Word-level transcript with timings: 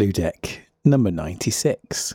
Blue 0.00 0.12
Deck 0.12 0.62
number 0.82 1.10
96. 1.10 2.14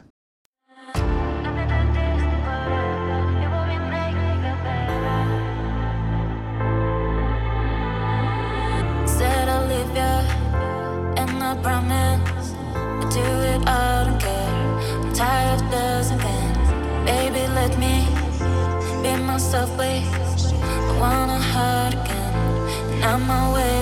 Said 9.06 9.48
I'll 9.48 9.68
leave 9.68 9.96
ya, 9.96 10.26
and 11.22 11.44
I 11.44 11.56
promise 11.62 12.54
I'll 12.74 13.08
do 13.12 13.20
it. 13.20 13.62
I 13.68 14.06
don't 14.06 14.20
care. 14.20 15.06
I'm 15.06 15.14
tired 15.14 15.62
of 15.62 15.70
losing 15.70 16.18
games. 16.18 16.70
Baby, 17.06 17.46
let 17.54 17.78
me 17.78 18.04
be 19.04 19.16
myself, 19.24 19.70
please. 19.78 20.52
I 20.52 20.98
wanna 21.00 21.40
hurt 21.40 21.94
again, 21.94 22.34
and 22.94 23.04
I'm 23.06 23.30
always 23.30 23.75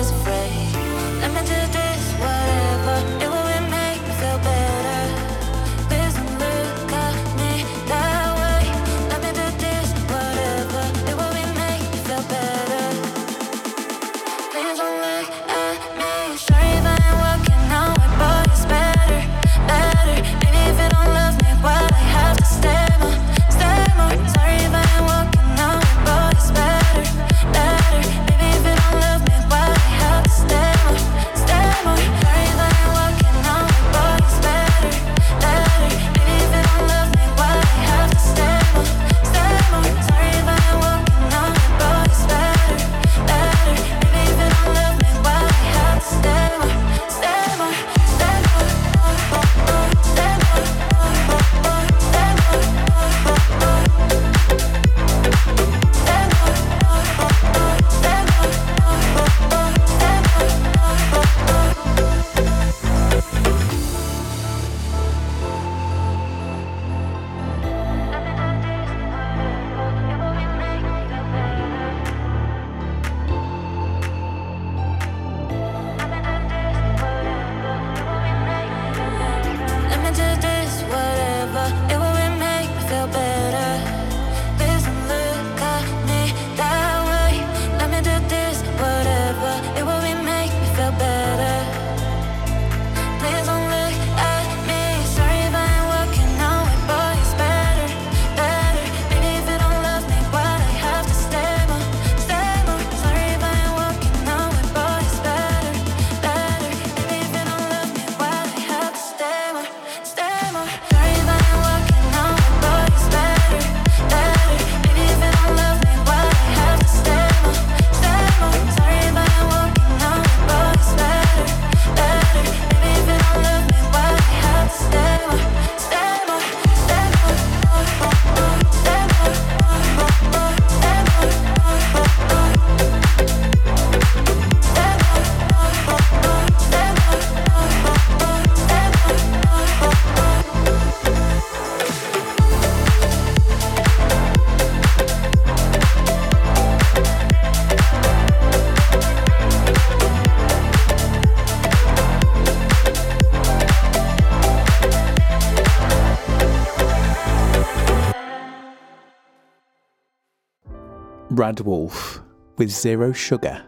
RadWulf 161.34 162.22
with 162.58 162.70
Zero 162.70 163.12
Sugar 163.12 163.60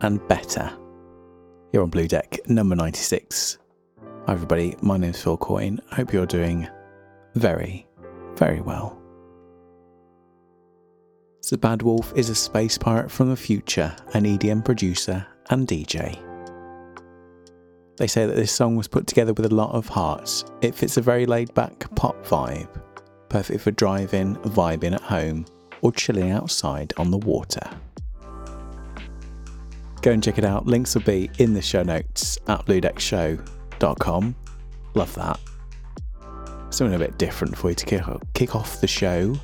and 0.00 0.26
Better. 0.26 0.76
Here 1.70 1.80
on 1.80 1.90
Blue 1.90 2.08
Deck 2.08 2.40
number 2.48 2.74
96. 2.74 3.58
Hi, 4.26 4.32
everybody. 4.32 4.74
My 4.82 4.96
name 4.96 5.10
is 5.10 5.22
Phil 5.22 5.36
Coyne. 5.36 5.80
I 5.92 5.94
hope 5.94 6.12
you're 6.12 6.26
doing 6.26 6.66
very, 7.34 7.86
very 8.34 8.60
well. 8.60 9.00
The 11.48 11.56
RadWulf 11.56 12.18
is 12.18 12.30
a 12.30 12.34
space 12.34 12.76
pirate 12.76 13.12
from 13.12 13.30
the 13.30 13.36
future, 13.36 13.94
an 14.14 14.24
EDM 14.24 14.64
producer 14.64 15.24
and 15.50 15.68
DJ. 15.68 16.20
They 17.96 18.08
say 18.08 18.26
that 18.26 18.34
this 18.34 18.50
song 18.50 18.74
was 18.74 18.88
put 18.88 19.06
together 19.06 19.32
with 19.32 19.46
a 19.46 19.54
lot 19.54 19.70
of 19.70 19.86
hearts. 19.86 20.44
It 20.62 20.74
fits 20.74 20.96
a 20.96 21.00
very 21.00 21.26
laid 21.26 21.54
back 21.54 21.94
pop 21.94 22.26
vibe, 22.26 22.68
perfect 23.28 23.60
for 23.60 23.70
driving, 23.70 24.34
vibing 24.36 24.94
at 24.94 25.02
home, 25.02 25.46
or 25.86 25.92
chilling 25.92 26.32
outside 26.32 26.92
on 26.96 27.12
the 27.12 27.18
water. 27.18 27.60
Go 30.02 30.10
and 30.10 30.20
check 30.20 30.36
it 30.36 30.44
out. 30.44 30.66
Links 30.66 30.96
will 30.96 31.02
be 31.02 31.30
in 31.38 31.54
the 31.54 31.62
show 31.62 31.84
notes 31.84 32.40
at 32.48 32.66
bluedeckshow.com. 32.66 34.34
Love 34.94 35.14
that. 35.14 35.38
Something 36.70 36.96
a 36.96 36.98
bit 36.98 37.16
different 37.18 37.56
for 37.56 37.68
you 37.68 37.76
to 37.76 38.18
kick, 38.34 38.56
off 38.56 38.80
the 38.80 38.88
show. 38.88 39.36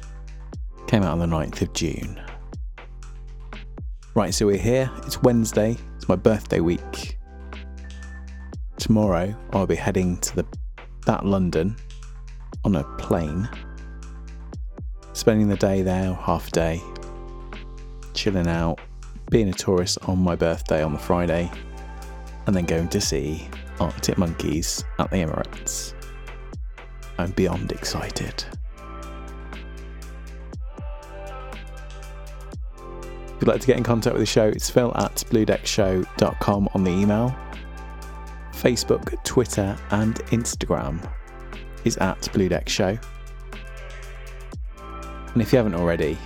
Came 0.88 1.04
out 1.04 1.12
on 1.12 1.20
the 1.20 1.26
9th 1.26 1.62
of 1.62 1.72
June. 1.74 2.20
Right, 4.16 4.34
so 4.34 4.46
we're 4.46 4.58
here. 4.58 4.90
It's 5.06 5.22
Wednesday. 5.22 5.76
It's 5.94 6.08
my 6.08 6.16
birthday 6.16 6.58
week. 6.58 7.18
Tomorrow 8.78 9.32
I'll 9.52 9.68
be 9.68 9.76
heading 9.76 10.16
to 10.18 10.36
the 10.36 10.46
that 11.06 11.24
London 11.24 11.76
on 12.64 12.74
a 12.74 12.82
plane 12.96 13.48
spending 15.22 15.46
the 15.48 15.56
day 15.56 15.82
there, 15.82 16.12
half 16.14 16.48
a 16.48 16.50
day, 16.50 16.82
chilling 18.12 18.48
out, 18.48 18.80
being 19.30 19.48
a 19.48 19.52
tourist 19.52 19.96
on 20.08 20.18
my 20.18 20.34
birthday 20.34 20.82
on 20.82 20.92
the 20.92 20.98
Friday, 20.98 21.48
and 22.48 22.56
then 22.56 22.64
going 22.64 22.88
to 22.88 23.00
see 23.00 23.48
Arctic 23.78 24.18
Monkeys 24.18 24.82
at 24.98 25.12
the 25.12 25.18
Emirates. 25.18 25.94
I'm 27.18 27.30
beyond 27.30 27.70
excited. 27.70 28.44
If 32.88 33.42
you'd 33.42 33.46
like 33.46 33.60
to 33.60 33.66
get 33.68 33.76
in 33.76 33.84
contact 33.84 34.14
with 34.14 34.22
the 34.22 34.26
show, 34.26 34.48
it's 34.48 34.68
phil 34.68 34.92
at 34.96 35.14
bluedeckshow.com 35.30 36.68
on 36.74 36.82
the 36.82 36.90
email. 36.90 37.32
Facebook, 38.54 39.22
Twitter, 39.22 39.78
and 39.92 40.16
Instagram 40.32 41.08
is 41.84 41.96
at 41.98 42.28
Blue 42.32 42.48
Deck 42.48 42.68
Show. 42.68 42.98
And 45.32 45.42
if 45.42 45.52
you 45.52 45.56
haven't 45.56 45.74
already, 45.74 46.18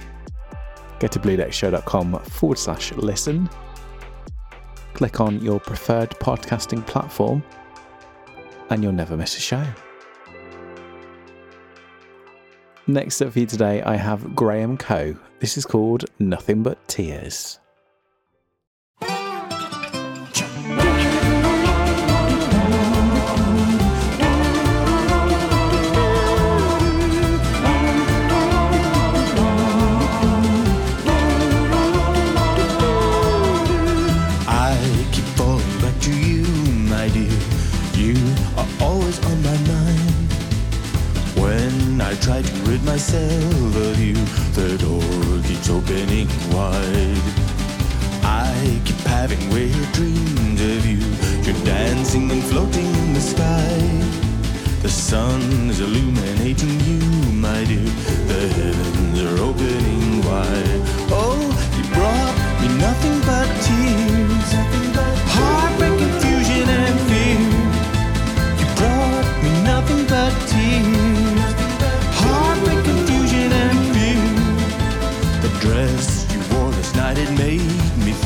go 0.99 1.07
to 1.07 1.19
bluedeckshow.com 1.19 2.19
forward 2.21 2.59
slash 2.59 2.93
listen. 2.93 3.49
Click 4.95 5.21
on 5.21 5.41
your 5.41 5.61
preferred 5.61 6.11
podcasting 6.11 6.87
platform, 6.87 7.43
and 8.71 8.83
you'll 8.83 8.93
never 8.93 9.17
miss 9.17 9.37
a 9.37 9.41
show. 9.41 9.65
Next 12.87 13.21
up 13.21 13.33
for 13.33 13.41
you 13.41 13.47
today, 13.47 13.83
I 13.83 13.97
have 13.97 14.35
Graham 14.35 14.77
Coe. 14.77 15.17
This 15.41 15.59
is 15.59 15.67
called 15.67 16.05
Nothing 16.19 16.63
But 16.63 16.87
Tears. 16.89 17.59
Always 39.07 39.25
on 39.27 39.43
my 39.43 39.59
mind. 39.73 40.33
When 41.39 42.01
I 42.01 42.15
try 42.17 42.43
to 42.43 42.53
rid 42.69 42.83
myself 42.85 43.77
of 43.77 44.01
you, 44.01 44.15
the 44.59 44.77
door 44.79 45.43
keeps 45.47 45.71
opening 45.71 46.29
wide. 46.51 47.27
I 48.25 48.81
keep 48.85 49.01
having 49.07 49.39
weird 49.51 49.93
dreams 49.93 50.61
of 50.61 50.85
you. 50.85 51.03
You're 51.45 51.65
dancing 51.65 52.31
and 52.33 52.43
floating 52.43 52.87
in 53.03 53.13
the 53.15 53.21
sky. 53.21 53.79
The 54.83 54.89
sun 54.89 55.71
is 55.71 55.81
illuminating 55.81 56.81
you, 56.81 57.03
my 57.33 57.65
dear. 57.65 57.91
The 58.31 58.43
heavens 58.59 59.19
are 59.23 59.39
opening 59.49 60.25
wide. 60.25 60.83
Oh, 61.23 61.43
you 61.77 61.85
brought 61.95 62.37
me 62.61 62.69
nothing 62.87 63.21
but 63.31 63.49
tears, 63.67 64.76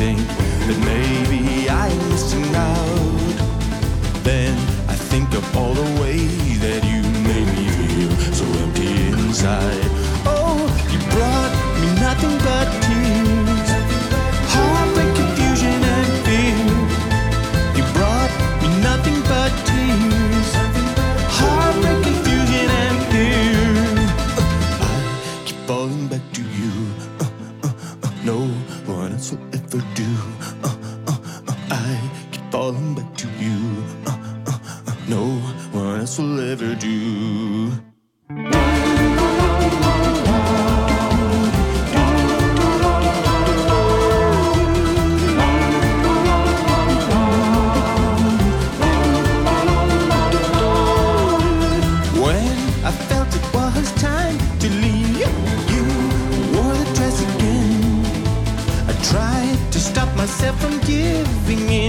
me 0.01 0.15
think 0.15 0.29
that 0.67 0.79
maybe 0.87 1.30
myself 60.21 60.61
from 60.61 60.79
giving 60.81 61.71
in 61.71 61.80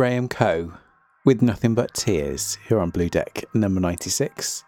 Graham 0.00 0.28
Coe 0.28 0.72
with 1.26 1.42
Nothing 1.42 1.74
But 1.74 1.92
Tears 1.92 2.56
here 2.66 2.80
on 2.80 2.88
Blue 2.88 3.10
Deck 3.10 3.44
number 3.52 3.80
96. 3.80 4.64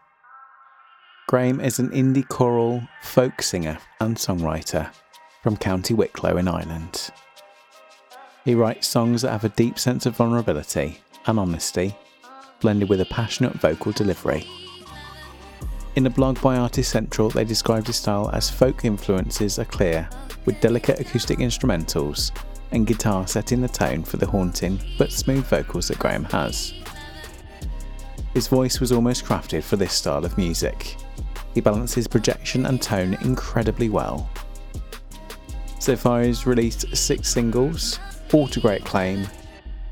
Graham 1.27 1.59
is 1.59 1.79
an 1.79 1.89
indie 1.89 2.29
choral 2.29 2.87
folk 3.01 3.41
singer 3.41 3.79
and 3.99 4.15
songwriter 4.15 4.93
from 5.43 5.57
County 5.57 5.95
Wicklow 5.95 6.37
in 6.37 6.49
Ireland. 6.49 7.09
He 8.45 8.55
writes 8.55 8.87
songs 8.87 9.23
that 9.23 9.31
have 9.31 9.45
a 9.45 9.49
deep 9.49 9.79
sense 9.79 10.05
of 10.05 10.17
vulnerability 10.17 11.01
and 11.25 11.39
honesty, 11.39 11.97
blended 12.61 12.91
with 12.91 13.01
a 13.01 13.07
passionate 13.07 13.55
vocal 13.55 13.93
delivery. 13.93 14.47
In 15.97 16.05
a 16.05 16.11
blog 16.11 16.43
by 16.43 16.59
Artist 16.59 16.91
Central, 16.91 17.31
they 17.31 17.45
described 17.45 17.87
his 17.87 17.97
style 17.97 18.29
as 18.35 18.51
folk 18.51 18.85
influences 18.85 19.59
are 19.59 19.65
clear, 19.65 20.11
with 20.45 20.61
delicate 20.61 21.01
acoustic 21.01 21.39
instrumentals 21.39 22.33
and 22.73 22.87
guitar 22.87 23.27
setting 23.27 23.61
the 23.61 23.69
tone 23.69 24.03
for 24.03 24.17
the 24.17 24.27
haunting 24.27 24.81
but 24.99 25.13
smooth 25.13 25.45
vocals 25.47 25.89
that 25.89 25.99
Graham 25.99 26.25
has. 26.25 26.75
His 28.35 28.49
voice 28.49 28.81
was 28.81 28.93
almost 28.93 29.25
crafted 29.25 29.63
for 29.63 29.77
this 29.77 29.93
style 29.93 30.25
of 30.25 30.39
music. 30.39 30.97
He 31.55 31.61
balances 31.61 32.09
projection 32.09 32.67
and 32.67 32.81
tone 32.81 33.15
incredibly 33.23 33.91
well. 33.91 34.31
So 35.79 35.97
far, 35.97 36.23
he's 36.23 36.47
released 36.47 36.97
six 36.97 37.29
singles, 37.29 37.99
all 38.33 38.49
to 38.49 38.61
great 38.61 38.83
acclaim. 38.83 39.27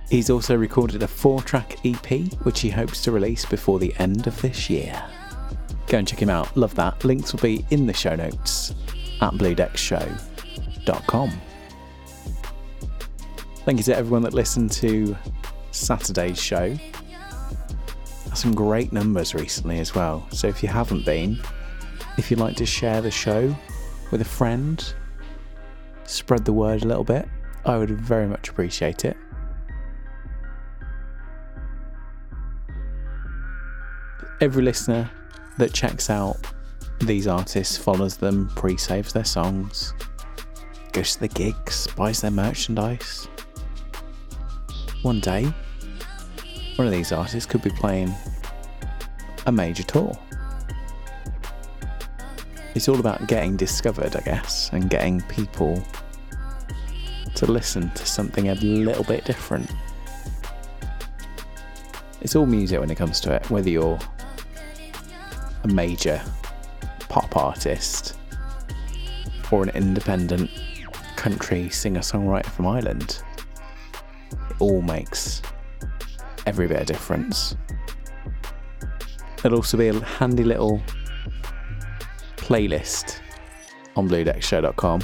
He's 0.08 0.30
also 0.30 0.56
recorded 0.56 1.02
a 1.02 1.08
four 1.08 1.42
track 1.42 1.76
EP, 1.84 2.32
which 2.44 2.60
he 2.60 2.70
hopes 2.70 3.02
to 3.02 3.12
release 3.12 3.44
before 3.44 3.78
the 3.78 3.94
end 3.98 4.26
of 4.26 4.40
this 4.40 4.70
year. 4.70 5.02
Go 5.86 5.98
and 5.98 6.08
check 6.08 6.22
him 6.22 6.30
out, 6.30 6.56
love 6.56 6.74
that. 6.76 7.04
Links 7.04 7.32
will 7.32 7.40
be 7.40 7.66
in 7.70 7.86
the 7.86 7.92
show 7.92 8.14
notes 8.14 8.74
at 9.20 9.32
bluedeckshow.com. 9.34 11.32
Thank 13.64 13.78
you 13.78 13.84
to 13.84 13.96
everyone 13.96 14.22
that 14.22 14.32
listened 14.32 14.72
to 14.72 15.14
Saturday's 15.70 16.40
show. 16.40 16.76
Some 18.34 18.54
great 18.54 18.90
numbers 18.90 19.34
recently 19.34 19.80
as 19.80 19.94
well. 19.94 20.26
So 20.30 20.48
if 20.48 20.62
you 20.62 20.68
haven't 20.68 21.04
been, 21.04 21.38
if 22.16 22.30
you'd 22.30 22.40
like 22.40 22.56
to 22.56 22.66
share 22.66 23.02
the 23.02 23.10
show 23.10 23.54
with 24.10 24.22
a 24.22 24.24
friend, 24.24 24.94
spread 26.04 26.46
the 26.46 26.54
word 26.54 26.84
a 26.84 26.88
little 26.88 27.04
bit, 27.04 27.28
I 27.66 27.76
would 27.76 27.90
very 27.90 28.26
much 28.26 28.48
appreciate 28.48 29.04
it. 29.04 29.16
Every 34.40 34.62
listener 34.62 35.10
that 35.58 35.74
checks 35.74 36.08
out 36.08 36.38
these 37.00 37.26
artists, 37.26 37.76
follows 37.76 38.16
them, 38.16 38.48
pre 38.56 38.78
saves 38.78 39.12
their 39.12 39.24
songs, 39.24 39.92
goes 40.92 41.14
to 41.14 41.20
the 41.20 41.28
gigs, 41.28 41.86
buys 41.88 42.22
their 42.22 42.30
merchandise. 42.30 43.28
One 45.02 45.20
day, 45.20 45.44
one 46.76 46.86
of 46.86 46.92
these 46.92 47.10
artists 47.10 47.50
could 47.50 47.62
be 47.62 47.70
playing 47.70 48.12
a 49.46 49.52
major 49.52 49.82
tour. 49.82 50.12
It's 52.74 52.86
all 52.86 53.00
about 53.00 53.26
getting 53.26 53.56
discovered, 53.56 54.14
I 54.14 54.20
guess, 54.20 54.68
and 54.74 54.90
getting 54.90 55.22
people 55.22 55.82
to 57.34 57.50
listen 57.50 57.90
to 57.92 58.06
something 58.06 58.50
a 58.50 58.54
little 58.56 59.04
bit 59.04 59.24
different. 59.24 59.70
It's 62.20 62.36
all 62.36 62.44
music 62.44 62.78
when 62.78 62.90
it 62.90 62.96
comes 62.96 63.20
to 63.20 63.34
it, 63.34 63.48
whether 63.48 63.70
you're 63.70 63.98
a 65.62 65.68
major 65.68 66.20
pop 67.08 67.38
artist 67.38 68.18
or 69.50 69.62
an 69.62 69.70
independent 69.70 70.50
country 71.16 71.70
singer 71.70 72.00
songwriter 72.00 72.46
from 72.46 72.66
Ireland. 72.66 73.22
All 74.60 74.82
makes 74.82 75.42
every 76.46 76.68
bit 76.68 76.80
of 76.80 76.86
difference. 76.86 77.56
There'll 79.42 79.56
also 79.56 79.76
be 79.76 79.88
a 79.88 79.98
handy 80.00 80.44
little 80.44 80.82
playlist 82.36 83.20
on 83.96 84.08
bluedeckshow.com 84.08 85.00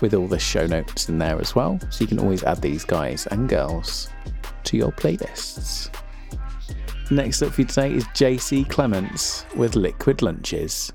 with 0.00 0.14
all 0.14 0.26
the 0.26 0.38
show 0.38 0.66
notes 0.66 1.08
in 1.08 1.18
there 1.18 1.40
as 1.40 1.54
well, 1.54 1.78
so 1.90 2.02
you 2.02 2.06
can 2.06 2.18
always 2.18 2.42
add 2.44 2.60
these 2.62 2.84
guys 2.84 3.26
and 3.28 3.48
girls 3.48 4.08
to 4.64 4.76
your 4.76 4.92
playlists. 4.92 5.90
Next 7.10 7.42
up 7.42 7.52
for 7.52 7.62
you 7.62 7.66
today 7.66 7.94
is 7.94 8.04
JC 8.08 8.68
Clements 8.68 9.44
with 9.56 9.74
Liquid 9.74 10.22
Lunches. 10.22 10.92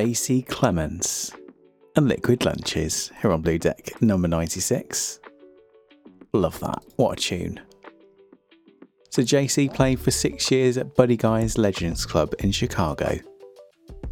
JC 0.00 0.46
Clements 0.46 1.30
and 1.94 2.08
Liquid 2.08 2.46
Lunches 2.46 3.12
here 3.20 3.32
on 3.32 3.42
Blue 3.42 3.58
Deck 3.58 4.00
number 4.00 4.28
96. 4.28 5.20
Love 6.32 6.58
that. 6.60 6.82
What 6.96 7.18
a 7.18 7.20
tune. 7.20 7.60
So, 9.10 9.20
JC 9.20 9.70
played 9.74 10.00
for 10.00 10.10
six 10.10 10.50
years 10.50 10.78
at 10.78 10.94
Buddy 10.94 11.18
Guy's 11.18 11.58
Legends 11.58 12.06
Club 12.06 12.32
in 12.38 12.50
Chicago. 12.50 13.18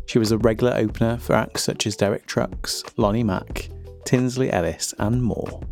She 0.05 0.19
was 0.19 0.31
a 0.31 0.37
regular 0.37 0.75
opener 0.77 1.17
for 1.17 1.33
acts 1.33 1.65
such 1.65 1.87
as 1.87 1.97
Derek 1.97 2.27
Trucks, 2.27 2.85
Lonnie 2.99 3.25
Mack, 3.25 3.71
Tinsley 4.05 4.53
Ellis, 4.53 4.93
and 4.99 5.23
more. 5.23 5.63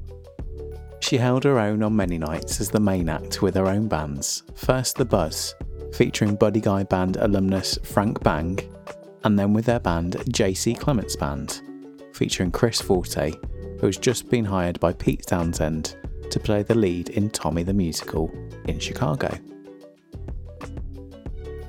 She 1.01 1.19
held 1.19 1.45
her 1.45 1.59
own 1.59 1.83
on 1.83 1.95
many 1.95 2.17
nights 2.17 2.59
as 2.63 2.71
the 2.71 2.81
main 2.81 3.11
act 3.11 3.43
with 3.43 3.55
her 3.55 3.67
own 3.67 3.87
bands. 3.87 4.45
First, 4.55 4.97
The 4.97 5.05
Buzz, 5.05 5.55
featuring 5.93 6.37
Buddy 6.37 6.63
Guy 6.63 6.85
band 6.85 7.17
alumnus 7.17 7.79
Frank 7.83 8.23
Bang, 8.23 8.59
and 9.27 9.37
then 9.37 9.53
with 9.53 9.65
their 9.65 9.81
band 9.81 10.13
JC 10.29 10.79
Clements 10.79 11.17
Band, 11.17 11.61
featuring 12.13 12.53
Chris 12.53 12.81
Forte, 12.81 13.33
who 13.81 13.87
has 13.87 13.97
just 13.97 14.31
been 14.31 14.45
hired 14.45 14.79
by 14.79 14.93
Pete 14.93 15.27
Townshend 15.27 15.97
to 16.31 16.39
play 16.39 16.63
the 16.63 16.77
lead 16.77 17.09
in 17.09 17.31
Tommy 17.31 17.65
the 17.65 17.75
Musical 17.75 18.33
in 18.69 18.79
Chicago. 18.79 19.37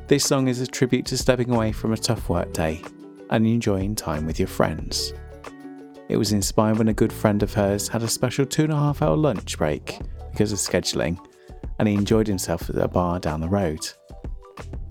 This 0.06 0.24
song 0.24 0.48
is 0.48 0.62
a 0.62 0.68
tribute 0.68 1.08
to 1.08 1.18
stepping 1.18 1.50
away 1.50 1.72
from 1.72 1.94
a 1.94 1.98
tough 1.98 2.30
work 2.30 2.54
day 2.54 2.84
and 3.32 3.48
enjoying 3.48 3.96
time 3.96 4.28
with 4.28 4.38
your 4.38 4.48
friends. 4.48 5.16
It 6.10 6.18
was 6.18 6.34
inspired 6.34 6.78
when 6.78 6.90
a 6.90 6.94
good 6.94 7.12
friend 7.12 7.42
of 7.42 7.56
hers 7.56 7.88
had 7.88 8.04
a 8.04 8.08
special 8.08 8.46
two 8.46 8.66
and 8.66 8.74
a 8.74 8.78
half 8.78 9.02
hour 9.02 9.18
lunch 9.18 9.58
break 9.58 9.98
because 10.32 10.52
of 10.52 10.60
scheduling, 10.60 11.18
and 11.80 11.88
he 11.88 11.96
enjoyed 11.96 12.28
himself 12.28 12.70
at 12.70 12.76
a 12.76 12.88
bar 12.88 13.20
down 13.20 13.42
the 13.42 13.50
road. 13.50 13.90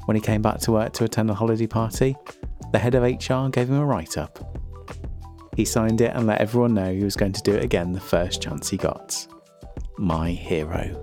When 0.07 0.17
he 0.17 0.21
came 0.21 0.43
back 0.43 0.59
to 0.63 0.73
work 0.73 0.93
to 0.95 1.05
attend 1.05 1.31
a 1.31 1.35
holiday 1.35 1.69
party, 1.69 2.17
the 2.73 2.79
head 2.79 2.95
of 2.95 3.03
HR 3.03 3.49
gave 3.51 3.69
him 3.69 3.77
a 3.77 3.85
write 3.85 4.19
up. 4.19 4.39
He 5.57 5.65
signed 5.65 6.01
it 6.01 6.13
and 6.15 6.27
let 6.27 6.41
everyone 6.41 6.75
know 6.75 6.93
he 6.93 7.03
was 7.03 7.17
going 7.17 7.33
to 7.33 7.43
do 7.43 7.55
it 7.55 7.65
again 7.65 7.93
the 7.93 8.01
first 8.01 8.43
chance 8.43 8.69
he 8.69 8.77
got. 8.77 9.27
My 9.97 10.31
hero. 10.31 11.03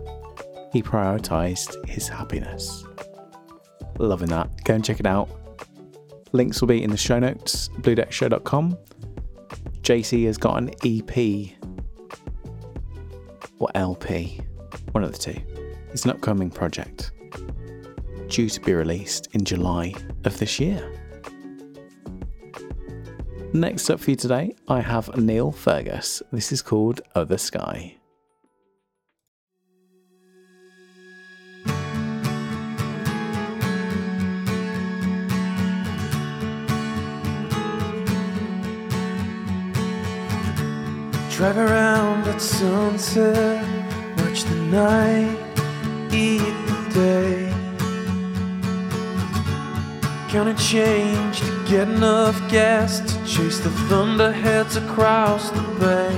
He 0.71 0.83
prioritised 0.83 1.87
his 1.87 2.07
happiness. 2.07 2.83
Loving 3.97 4.29
that. 4.29 4.63
Go 4.63 4.75
and 4.75 4.85
check 4.85 4.99
it 4.99 5.05
out. 5.07 5.29
Links 6.31 6.61
will 6.61 6.67
be 6.67 6.83
in 6.83 6.89
the 6.89 6.97
show 6.97 7.19
notes, 7.19 7.69
bluedeckshow.com. 7.69 8.77
JC 9.81 10.25
has 10.25 10.37
got 10.37 10.57
an 10.57 10.71
EP 10.83 11.51
or 13.59 13.69
LP, 13.75 14.41
one 14.91 15.03
of 15.03 15.11
the 15.11 15.17
two. 15.17 15.39
It's 15.91 16.05
an 16.05 16.11
upcoming 16.11 16.49
project 16.49 17.11
due 18.27 18.49
to 18.49 18.61
be 18.61 18.73
released 18.73 19.27
in 19.33 19.45
July 19.45 19.93
of 20.25 20.37
this 20.39 20.59
year. 20.59 21.02
Next 23.55 23.91
up 23.91 23.99
for 23.99 24.09
you 24.09 24.15
today, 24.15 24.55
I 24.67 24.81
have 24.81 25.15
Neil 25.15 25.51
Fergus. 25.51 26.23
This 26.31 26.51
is 26.51 26.63
called 26.63 27.01
Other 27.13 27.37
Sky. 27.37 27.97
Drive 41.29 41.57
around 41.57 42.27
at 42.27 42.41
sunset, 42.41 43.63
watch 44.17 44.45
the 44.45 44.55
night, 44.55 45.37
eat 46.11 46.39
the 46.39 46.89
day. 46.91 47.53
Counting 50.29 50.55
change 50.55 51.41
to 51.41 51.65
get 51.67 51.87
enough 51.87 52.35
gas 52.49 53.12
chase 53.33 53.57
the 53.57 53.71
thunderheads 53.89 54.75
across 54.75 55.49
the 55.49 55.61
bay. 55.79 56.15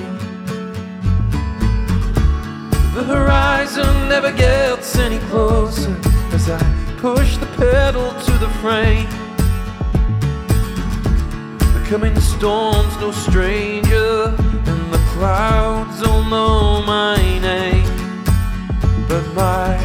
The 2.94 3.06
horizon 3.06 4.10
never 4.10 4.34
gets 4.34 4.98
any 4.98 5.20
closer 5.30 5.96
as 6.34 6.50
I 6.50 6.60
push 6.98 7.38
the 7.38 7.46
pedal 7.56 8.12
to 8.12 8.32
the 8.44 8.50
frame. 8.62 9.08
The 11.76 11.86
coming 11.88 12.20
storm's 12.20 12.98
no 13.00 13.12
stranger, 13.12 14.36
and 14.70 14.94
the 14.94 15.02
clouds 15.14 16.04
all 16.04 16.24
know 16.24 16.84
my 16.86 17.16
name. 17.40 17.88
But 19.08 19.26
my 19.34 19.78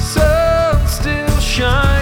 sun 0.00 0.84
still 0.88 1.38
shining, 1.38 2.01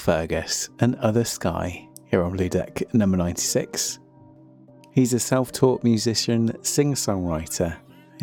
Fergus 0.00 0.70
and 0.78 0.96
Other 0.96 1.24
Sky 1.24 1.86
here 2.06 2.22
on 2.22 2.32
Blue 2.32 2.48
Deck 2.48 2.82
number 2.94 3.18
96. 3.18 3.98
He's 4.92 5.12
a 5.12 5.20
self 5.20 5.52
taught 5.52 5.84
musician, 5.84 6.56
singer 6.64 6.94
songwriter, 6.94 7.76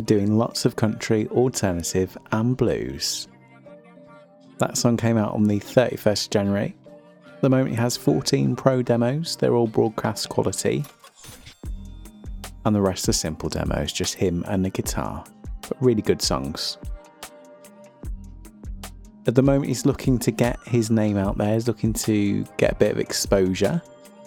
doing 0.04 0.36
lots 0.36 0.64
of 0.64 0.74
country, 0.74 1.28
alternative, 1.28 2.18
and 2.32 2.56
blues. 2.56 3.28
That 4.58 4.76
song 4.76 4.96
came 4.96 5.16
out 5.16 5.34
on 5.34 5.44
the 5.44 5.60
31st 5.60 6.24
of 6.24 6.30
January. 6.30 6.76
At 7.26 7.42
the 7.42 7.48
moment, 7.48 7.70
he 7.70 7.76
has 7.76 7.96
14 7.96 8.56
pro 8.56 8.82
demos. 8.82 9.36
They're 9.36 9.54
all 9.54 9.68
broadcast 9.68 10.28
quality. 10.28 10.84
And 12.64 12.74
the 12.74 12.82
rest 12.82 13.08
are 13.08 13.12
simple 13.12 13.48
demos, 13.48 13.92
just 13.92 14.14
him 14.14 14.44
and 14.48 14.64
the 14.64 14.70
guitar. 14.70 15.24
But 15.68 15.80
really 15.80 16.02
good 16.02 16.22
songs. 16.22 16.76
At 19.28 19.34
the 19.34 19.42
moment, 19.42 19.66
he's 19.66 19.84
looking 19.84 20.18
to 20.20 20.30
get 20.30 20.58
his 20.66 20.90
name 20.90 21.18
out 21.18 21.36
there. 21.36 21.52
He's 21.52 21.68
looking 21.68 21.92
to 21.92 22.46
get 22.56 22.72
a 22.72 22.74
bit 22.76 22.92
of 22.92 22.98
exposure. 22.98 23.82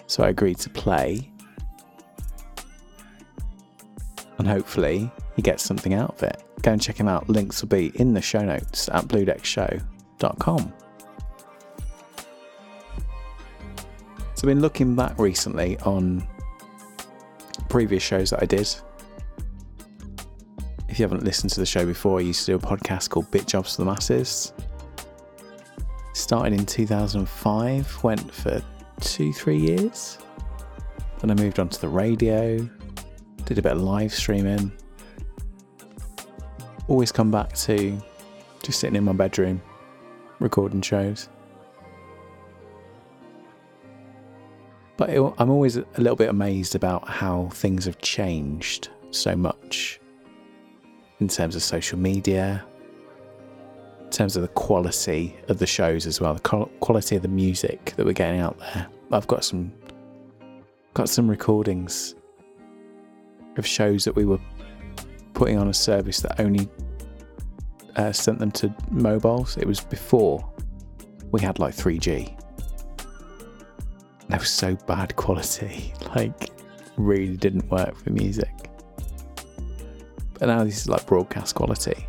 So 0.06 0.22
I 0.22 0.28
agreed 0.28 0.58
to 0.58 0.70
play. 0.70 1.28
And 4.38 4.46
hopefully, 4.46 5.10
he 5.34 5.42
gets 5.42 5.64
something 5.64 5.92
out 5.92 6.10
of 6.10 6.22
it. 6.22 6.44
Go 6.62 6.70
and 6.70 6.80
check 6.80 6.98
him 6.98 7.08
out. 7.08 7.28
Links 7.28 7.60
will 7.60 7.68
be 7.68 7.90
in 7.96 8.14
the 8.14 8.22
show 8.22 8.42
notes 8.42 8.88
at 8.90 9.06
bluedeckshow.com. 9.06 10.72
So 14.34 14.36
I've 14.36 14.42
been 14.42 14.60
looking 14.60 14.94
back 14.94 15.18
recently 15.18 15.78
on 15.78 16.24
previous 17.68 18.04
shows 18.04 18.30
that 18.30 18.40
I 18.40 18.46
did. 18.46 18.72
If 20.88 21.00
you 21.00 21.02
haven't 21.02 21.24
listened 21.24 21.50
to 21.54 21.60
the 21.60 21.66
show 21.66 21.84
before, 21.84 22.20
I 22.20 22.22
used 22.22 22.46
to 22.46 22.52
do 22.52 22.54
a 22.56 22.60
podcast 22.60 23.10
called 23.10 23.28
Bit 23.32 23.48
Jobs 23.48 23.74
for 23.74 23.82
the 23.82 23.90
Masses. 23.90 24.52
Started 26.12 26.52
in 26.52 26.66
2005, 26.66 28.04
went 28.04 28.32
for 28.34 28.62
two, 29.00 29.32
three 29.32 29.56
years. 29.56 30.18
Then 31.20 31.30
I 31.30 31.34
moved 31.34 31.58
on 31.58 31.68
to 31.68 31.80
the 31.80 31.88
radio, 31.88 32.68
did 33.44 33.58
a 33.58 33.62
bit 33.62 33.72
of 33.72 33.80
live 33.80 34.12
streaming. 34.12 34.72
Always 36.88 37.12
come 37.12 37.30
back 37.30 37.54
to 37.54 37.98
just 38.62 38.80
sitting 38.80 38.96
in 38.96 39.04
my 39.04 39.12
bedroom, 39.12 39.62
recording 40.38 40.82
shows. 40.82 41.28
But 44.96 45.10
it, 45.10 45.34
I'm 45.38 45.50
always 45.50 45.76
a 45.76 45.86
little 45.96 46.16
bit 46.16 46.28
amazed 46.28 46.74
about 46.74 47.08
how 47.08 47.48
things 47.52 47.86
have 47.86 47.98
changed 47.98 48.88
so 49.10 49.34
much 49.34 50.00
in 51.20 51.28
terms 51.28 51.56
of 51.56 51.62
social 51.62 51.98
media, 51.98 52.64
terms 54.12 54.36
of 54.36 54.42
the 54.42 54.48
quality 54.48 55.36
of 55.48 55.58
the 55.58 55.66
shows 55.66 56.06
as 56.06 56.20
well, 56.20 56.34
the 56.34 56.68
quality 56.80 57.16
of 57.16 57.22
the 57.22 57.28
music 57.28 57.94
that 57.96 58.06
we're 58.06 58.12
getting 58.12 58.40
out 58.40 58.58
there. 58.58 58.86
I've 59.10 59.26
got 59.26 59.44
some 59.44 59.72
got 60.94 61.08
some 61.08 61.28
recordings 61.28 62.14
of 63.56 63.66
shows 63.66 64.04
that 64.04 64.14
we 64.14 64.24
were 64.24 64.38
putting 65.34 65.58
on 65.58 65.68
a 65.68 65.74
service 65.74 66.20
that 66.20 66.38
only 66.38 66.68
uh, 67.96 68.12
sent 68.12 68.38
them 68.38 68.50
to 68.52 68.74
mobiles. 68.90 69.56
It 69.56 69.66
was 69.66 69.80
before 69.80 70.48
we 71.30 71.40
had 71.40 71.58
like 71.58 71.74
3G. 71.74 72.38
They 74.28 74.38
were 74.38 74.44
so 74.44 74.76
bad 74.86 75.16
quality, 75.16 75.92
like 76.14 76.50
really 76.96 77.36
didn't 77.36 77.70
work 77.70 77.96
for 77.96 78.10
music. 78.10 78.70
But 80.38 80.46
now 80.46 80.64
this 80.64 80.78
is 80.78 80.88
like 80.88 81.06
broadcast 81.06 81.54
quality. 81.54 82.06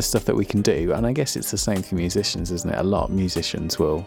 The 0.00 0.04
stuff 0.04 0.24
that 0.24 0.34
we 0.34 0.46
can 0.46 0.62
do, 0.62 0.94
and 0.94 1.06
I 1.06 1.12
guess 1.12 1.36
it's 1.36 1.50
the 1.50 1.58
same 1.58 1.82
for 1.82 1.94
musicians, 1.94 2.50
isn't 2.50 2.70
it? 2.70 2.78
A 2.78 2.82
lot 2.82 3.10
of 3.10 3.10
musicians 3.10 3.78
will 3.78 4.06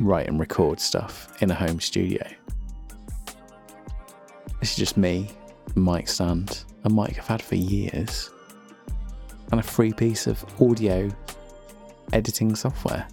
write 0.00 0.26
and 0.26 0.40
record 0.40 0.80
stuff 0.80 1.36
in 1.42 1.50
a 1.50 1.54
home 1.54 1.80
studio. 1.80 2.26
This 4.58 4.70
is 4.70 4.76
just 4.76 4.96
me, 4.96 5.28
a 5.76 5.78
mic 5.78 6.08
stand, 6.08 6.64
a 6.84 6.88
mic 6.88 7.18
I've 7.18 7.26
had 7.26 7.42
for 7.42 7.56
years, 7.56 8.30
and 9.50 9.60
a 9.60 9.62
free 9.62 9.92
piece 9.92 10.26
of 10.26 10.42
audio 10.62 11.10
editing 12.14 12.56
software. 12.56 13.06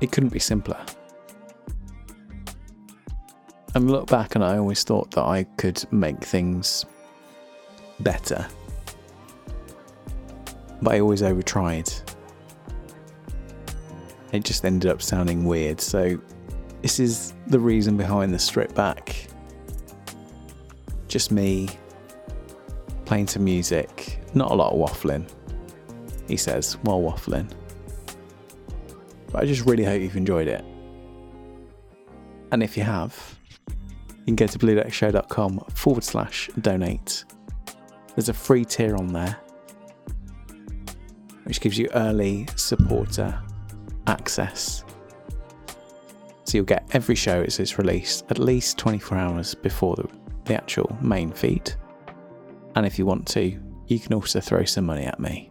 It 0.00 0.10
couldn't 0.10 0.32
be 0.32 0.38
simpler. 0.38 0.80
And 3.74 3.90
look 3.90 4.06
back, 4.06 4.36
and 4.36 4.42
I 4.42 4.56
always 4.56 4.84
thought 4.84 5.10
that 5.10 5.24
I 5.24 5.44
could 5.58 5.84
make 5.92 6.24
things 6.24 6.86
better. 8.00 8.46
But 10.80 10.94
I 10.94 11.00
always 11.00 11.22
overtried. 11.22 12.14
It 14.32 14.44
just 14.44 14.64
ended 14.64 14.90
up 14.90 15.02
sounding 15.02 15.44
weird. 15.44 15.80
So, 15.80 16.18
this 16.80 16.98
is 16.98 17.34
the 17.46 17.60
reason 17.60 17.96
behind 17.96 18.34
the 18.34 18.38
strip 18.38 18.74
back. 18.74 19.28
Just 21.06 21.30
me 21.30 21.68
playing 23.04 23.28
some 23.28 23.44
music, 23.44 24.20
not 24.34 24.50
a 24.50 24.54
lot 24.54 24.72
of 24.72 24.78
waffling, 24.78 25.30
he 26.26 26.36
says, 26.36 26.74
while 26.82 27.00
waffling. 27.00 27.50
But 29.30 29.42
I 29.42 29.46
just 29.46 29.66
really 29.66 29.84
hope 29.84 30.00
you've 30.00 30.16
enjoyed 30.16 30.48
it. 30.48 30.64
And 32.52 32.62
if 32.62 32.76
you 32.76 32.82
have, 32.82 33.38
you 33.68 34.24
can 34.26 34.36
go 34.36 34.46
to 34.46 34.58
bluedeckshow.com 34.58 35.64
forward 35.74 36.04
slash 36.04 36.50
donate. 36.60 37.24
There's 38.14 38.28
a 38.28 38.34
free 38.34 38.64
tier 38.64 38.96
on 38.96 39.08
there, 39.08 39.38
which 41.44 41.60
gives 41.60 41.78
you 41.78 41.88
early 41.94 42.46
supporter 42.56 43.40
access. 44.06 44.84
So 46.44 46.58
you'll 46.58 46.66
get 46.66 46.86
every 46.92 47.14
show 47.14 47.42
as 47.42 47.58
it's 47.58 47.78
released 47.78 48.24
at 48.28 48.38
least 48.38 48.76
24 48.76 49.16
hours 49.16 49.54
before 49.54 49.96
the, 49.96 50.08
the 50.44 50.54
actual 50.54 50.96
main 51.00 51.32
feed. 51.32 51.72
And 52.74 52.84
if 52.84 52.98
you 52.98 53.06
want 53.06 53.26
to, 53.28 53.58
you 53.86 53.98
can 53.98 54.12
also 54.12 54.40
throw 54.40 54.64
some 54.64 54.86
money 54.86 55.04
at 55.04 55.18
me. 55.18 55.50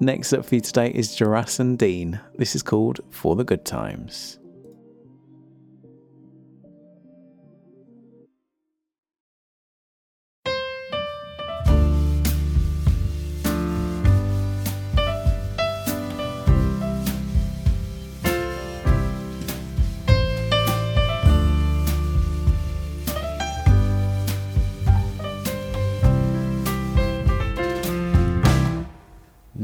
Next 0.00 0.32
up 0.32 0.44
for 0.44 0.56
you 0.56 0.60
today 0.60 0.90
is 0.90 1.16
Jerason 1.16 1.78
Dean. 1.78 2.20
This 2.34 2.54
is 2.54 2.62
called 2.62 3.00
For 3.10 3.36
the 3.36 3.44
Good 3.44 3.64
Times. 3.64 4.38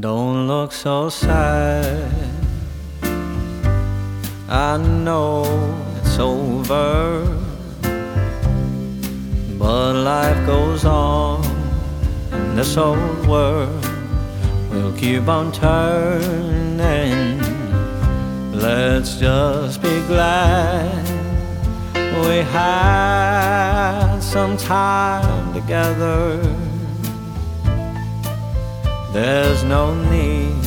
Don't 0.03 0.47
look 0.47 0.73
so 0.73 1.07
sad. 1.07 2.11
I 4.49 4.75
know 4.75 5.45
it's 5.95 6.19
over, 6.19 7.23
but 9.57 9.93
life 9.93 10.45
goes 10.45 10.83
on 10.83 11.41
in 12.33 12.55
this 12.57 12.75
old 12.75 13.25
world. 13.25 13.87
We'll 14.69 14.91
keep 14.97 15.29
on 15.29 15.53
turning. 15.53 17.39
Let's 18.51 19.17
just 19.17 19.81
be 19.81 20.01
glad 20.07 21.07
we 22.27 22.39
had 22.51 24.19
some 24.19 24.57
time 24.57 25.53
together. 25.53 26.62
There's 29.13 29.63
no 29.63 29.93
need 30.09 30.57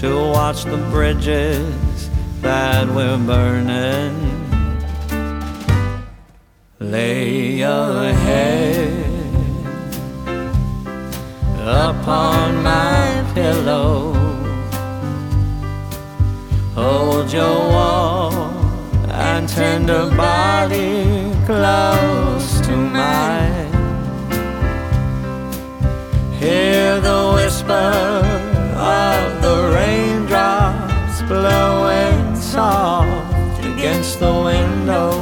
to 0.00 0.16
watch 0.30 0.64
the 0.64 0.78
bridges 0.90 2.10
that 2.40 2.88
we're 2.88 3.16
burning. 3.18 4.18
Lay 6.80 7.52
your 7.58 8.12
head 8.12 9.04
upon 11.60 12.64
my 12.64 13.30
pillow. 13.32 14.12
Hold 16.74 17.32
your 17.32 17.58
warm 17.76 18.56
and 19.08 19.48
tender 19.48 20.10
body 20.16 21.11
the 34.22 34.34
window 34.54 35.12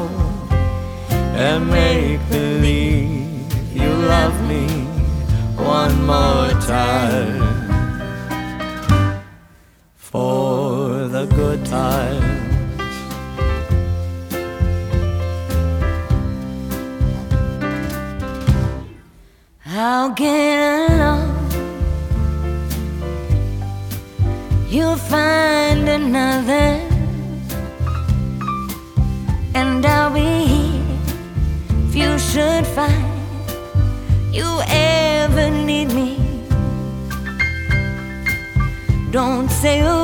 and 1.46 1.60
make 1.70 2.20
believe 2.28 3.50
you 3.74 3.90
love 4.14 4.36
me 4.46 4.66
one 5.56 5.96
more 6.04 6.50
time 6.74 7.40
for 9.96 11.08
the 11.14 11.24
good 11.38 11.64
times. 11.64 12.50
I'll 19.64 20.10
get 20.10 20.49
say 39.60 39.99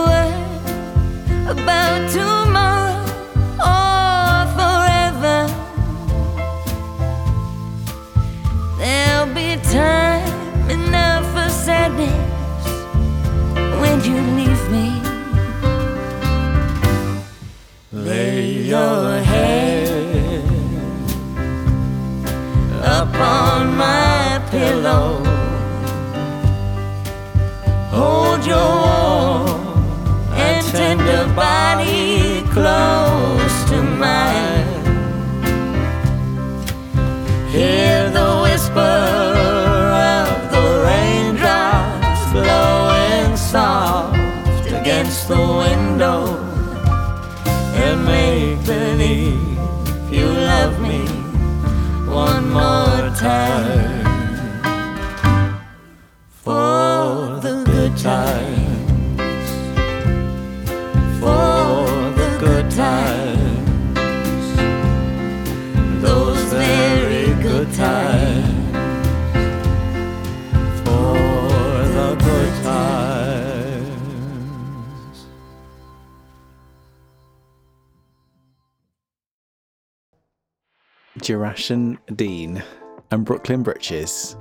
Jerason 81.27 81.99
Dean 82.15 82.63
and 83.11 83.25
Brooklyn 83.25 83.65
Britches 83.65 84.37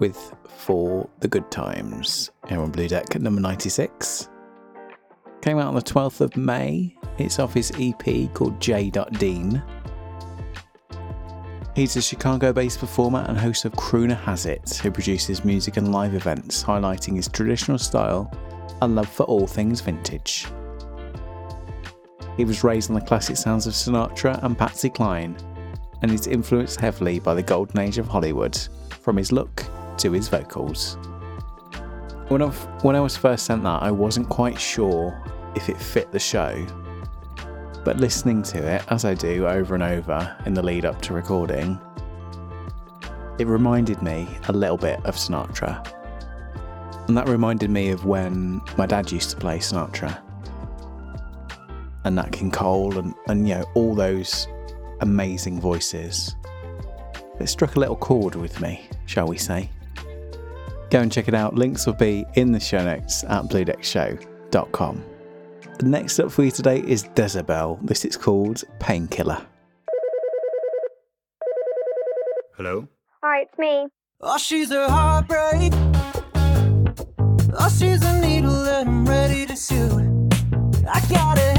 with 0.00 0.34
For 0.48 1.08
the 1.20 1.28
Good 1.28 1.52
Times 1.52 2.32
here 2.48 2.60
on 2.60 2.72
Blue 2.72 2.88
Deck 2.88 3.14
at 3.14 3.22
number 3.22 3.40
96. 3.40 4.28
Came 5.40 5.56
out 5.60 5.68
on 5.68 5.76
the 5.76 5.80
12th 5.80 6.20
of 6.20 6.36
May. 6.36 6.96
It's 7.18 7.38
off 7.38 7.54
his 7.54 7.70
EP 7.78 8.34
called 8.34 8.60
J. 8.60 8.90
Dean. 8.90 9.62
He's 11.76 11.94
a 11.94 12.02
Chicago 12.02 12.52
based 12.52 12.80
performer 12.80 13.24
and 13.28 13.38
host 13.38 13.64
of 13.64 13.70
Crooner 13.74 14.20
Has 14.22 14.46
It, 14.46 14.80
who 14.82 14.90
produces 14.90 15.44
music 15.44 15.76
and 15.76 15.92
live 15.92 16.14
events 16.14 16.64
highlighting 16.64 17.14
his 17.14 17.28
traditional 17.28 17.78
style 17.78 18.28
and 18.82 18.96
love 18.96 19.08
for 19.08 19.26
all 19.26 19.46
things 19.46 19.80
vintage. 19.80 20.48
He 22.36 22.44
was 22.44 22.64
raised 22.64 22.90
on 22.90 22.96
the 22.98 23.06
classic 23.06 23.36
sounds 23.36 23.68
of 23.68 23.74
Sinatra 23.74 24.42
and 24.42 24.58
Patsy 24.58 24.90
Cline, 24.90 25.36
and 26.02 26.10
is 26.10 26.26
influenced 26.26 26.80
heavily 26.80 27.18
by 27.18 27.34
the 27.34 27.42
golden 27.42 27.80
age 27.80 27.98
of 27.98 28.06
Hollywood, 28.06 28.56
from 29.02 29.16
his 29.16 29.32
look 29.32 29.64
to 29.98 30.12
his 30.12 30.28
vocals. 30.28 30.96
When 32.28 32.42
I, 32.42 32.48
when 32.82 32.94
I 32.94 33.00
was 33.00 33.16
first 33.16 33.46
sent 33.46 33.62
that, 33.64 33.82
I 33.82 33.90
wasn't 33.90 34.28
quite 34.28 34.60
sure 34.60 35.20
if 35.54 35.68
it 35.68 35.80
fit 35.80 36.12
the 36.12 36.18
show, 36.18 36.64
but 37.84 37.96
listening 37.96 38.42
to 38.44 38.58
it, 38.58 38.82
as 38.88 39.04
I 39.04 39.14
do 39.14 39.46
over 39.46 39.74
and 39.74 39.82
over 39.82 40.36
in 40.44 40.54
the 40.54 40.62
lead 40.62 40.84
up 40.84 41.00
to 41.02 41.14
recording, 41.14 41.80
it 43.38 43.46
reminded 43.46 44.02
me 44.02 44.28
a 44.48 44.52
little 44.52 44.76
bit 44.76 45.04
of 45.06 45.14
Sinatra. 45.14 45.94
And 47.06 47.16
that 47.16 47.28
reminded 47.28 47.70
me 47.70 47.88
of 47.90 48.04
when 48.04 48.60
my 48.76 48.84
dad 48.84 49.10
used 49.10 49.30
to 49.30 49.36
play 49.36 49.58
Sinatra 49.58 50.20
and 52.04 52.16
Nat 52.16 52.32
King 52.32 52.50
Cole 52.50 52.98
and, 52.98 53.14
and 53.28 53.48
you 53.48 53.54
know, 53.54 53.64
all 53.74 53.94
those 53.94 54.46
amazing 55.00 55.60
voices. 55.60 56.36
It 57.40 57.48
struck 57.48 57.76
a 57.76 57.80
little 57.80 57.96
chord 57.96 58.34
with 58.34 58.60
me, 58.60 58.88
shall 59.06 59.28
we 59.28 59.38
say. 59.38 59.70
Go 60.90 61.00
and 61.00 61.12
check 61.12 61.28
it 61.28 61.34
out. 61.34 61.54
Links 61.54 61.86
will 61.86 61.94
be 61.94 62.24
in 62.34 62.52
the 62.52 62.60
show 62.60 62.82
notes 62.84 63.22
at 63.24 63.44
bluedeckshow.com. 63.44 65.04
Next 65.82 66.18
up 66.18 66.32
for 66.32 66.42
you 66.42 66.50
today 66.50 66.80
is 66.80 67.04
dezabel. 67.04 67.78
This 67.86 68.04
is 68.04 68.16
called 68.16 68.64
Painkiller. 68.80 69.46
Hello? 72.56 72.88
Hi, 73.22 73.42
it's 73.42 73.58
me. 73.58 73.86
Oh, 74.20 74.38
she's 74.38 74.72
a 74.72 74.88
heartbreak. 74.90 75.72
Oh, 77.60 77.68
she's 77.68 78.02
a 78.02 78.20
needle 78.20 78.64
that 78.64 78.86
I'm 78.86 79.06
ready 79.06 79.46
to 79.46 79.54
shoot. 79.54 79.92
I 80.88 81.00
got 81.08 81.38
a 81.38 81.57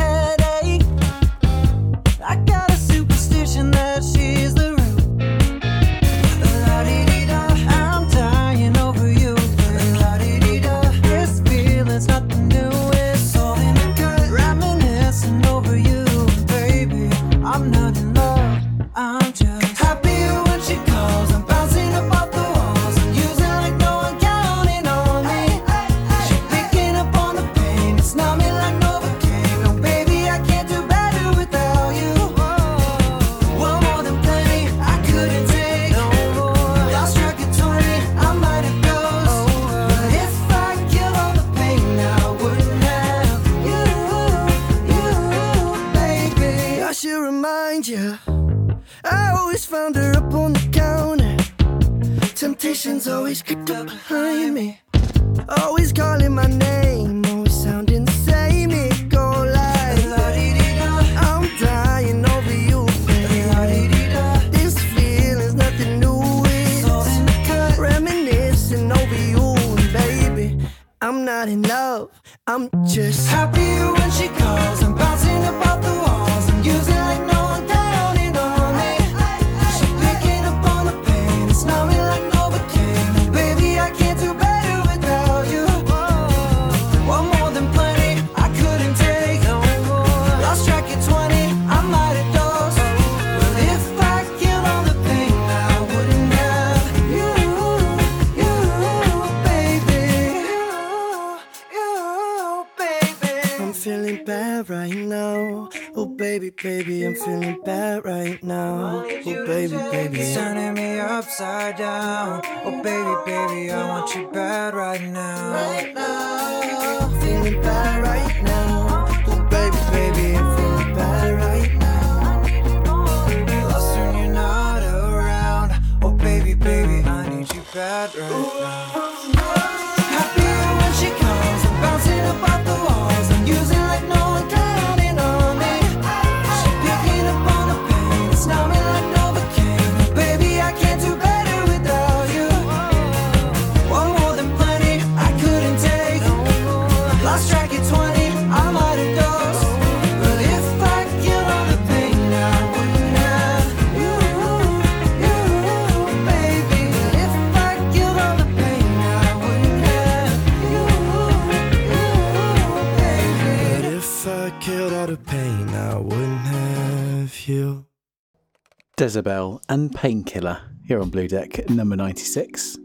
dezabel 169.00 169.62
and 169.70 169.96
Painkiller 169.96 170.60
here 170.86 171.00
on 171.00 171.10
Blue 171.10 171.30
Deck 171.30 171.70
number 171.70 171.96
96. 171.96 172.78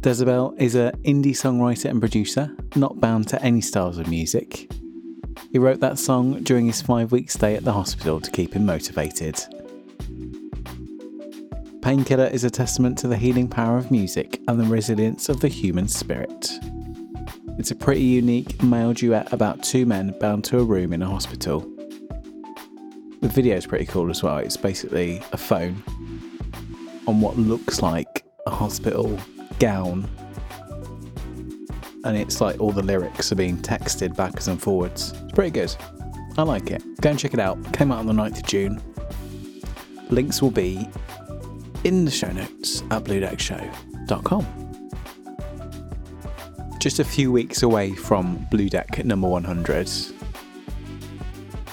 dezabel 0.00 0.60
is 0.60 0.74
an 0.74 0.90
indie 1.04 1.26
songwriter 1.26 1.84
and 1.84 2.00
producer, 2.00 2.50
not 2.74 2.98
bound 2.98 3.28
to 3.28 3.40
any 3.40 3.60
styles 3.60 3.98
of 3.98 4.08
music. 4.08 4.68
He 5.52 5.60
wrote 5.60 5.78
that 5.78 6.00
song 6.00 6.42
during 6.42 6.66
his 6.66 6.82
five 6.82 7.12
week 7.12 7.30
stay 7.30 7.54
at 7.54 7.62
the 7.62 7.72
hospital 7.72 8.20
to 8.20 8.32
keep 8.32 8.54
him 8.54 8.66
motivated. 8.66 9.40
Painkiller 11.80 12.26
is 12.26 12.42
a 12.42 12.50
testament 12.50 12.98
to 12.98 13.06
the 13.06 13.16
healing 13.16 13.46
power 13.46 13.78
of 13.78 13.92
music 13.92 14.40
and 14.48 14.58
the 14.58 14.64
resilience 14.64 15.28
of 15.28 15.38
the 15.38 15.46
human 15.46 15.86
spirit. 15.86 16.50
It's 17.58 17.70
a 17.70 17.76
pretty 17.76 18.02
unique 18.02 18.60
male 18.60 18.92
duet 18.92 19.32
about 19.32 19.62
two 19.62 19.86
men 19.86 20.16
bound 20.18 20.42
to 20.46 20.58
a 20.58 20.64
room 20.64 20.92
in 20.92 21.00
a 21.00 21.08
hospital. 21.08 21.73
The 23.24 23.30
video 23.30 23.56
is 23.56 23.64
pretty 23.64 23.86
cool 23.86 24.10
as 24.10 24.22
well. 24.22 24.36
It's 24.36 24.58
basically 24.58 25.22
a 25.32 25.38
phone 25.38 25.82
on 27.06 27.22
what 27.22 27.38
looks 27.38 27.80
like 27.80 28.22
a 28.46 28.50
hospital 28.50 29.18
gown. 29.58 30.06
And 32.04 32.18
it's 32.18 32.42
like 32.42 32.60
all 32.60 32.70
the 32.70 32.82
lyrics 32.82 33.32
are 33.32 33.34
being 33.34 33.56
texted 33.56 34.14
backwards 34.14 34.48
and 34.48 34.60
forwards. 34.60 35.12
It's 35.22 35.32
pretty 35.32 35.52
good. 35.52 35.74
I 36.36 36.42
like 36.42 36.70
it. 36.70 36.82
Go 37.00 37.08
and 37.08 37.18
check 37.18 37.32
it 37.32 37.40
out. 37.40 37.56
Came 37.72 37.90
out 37.90 38.00
on 38.00 38.06
the 38.06 38.12
9th 38.12 38.40
of 38.40 38.42
June. 38.42 38.78
Links 40.10 40.42
will 40.42 40.50
be 40.50 40.86
in 41.84 42.04
the 42.04 42.10
show 42.10 42.30
notes 42.30 42.82
at 42.90 43.04
bluedeckshow.com. 43.04 44.46
Just 46.78 46.98
a 46.98 47.04
few 47.04 47.32
weeks 47.32 47.62
away 47.62 47.94
from 47.94 48.46
Blue 48.50 48.68
Deck 48.68 49.02
number 49.02 49.28
100. 49.28 50.13